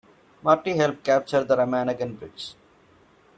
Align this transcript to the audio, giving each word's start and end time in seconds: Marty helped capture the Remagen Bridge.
Marty 0.41 0.75
helped 0.77 1.03
capture 1.03 1.43
the 1.43 1.55
Remagen 1.55 2.17
Bridge. 2.17 2.55